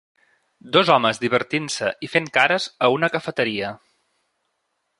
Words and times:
Dos 0.77 0.89
homes 0.93 1.19
divertint-se 1.23 1.91
i 2.07 2.09
fent 2.13 2.29
cares 2.37 2.67
a 2.87 2.89
una 2.97 3.11
cafeteria. 3.17 3.71